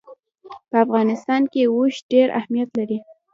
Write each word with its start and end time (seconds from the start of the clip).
په 0.69 0.75
افغانستان 0.85 1.41
کې 1.51 1.61
اوښ 1.73 1.95
ډېر 2.11 2.27
اهمیت 2.39 2.69
لري. 2.79 2.97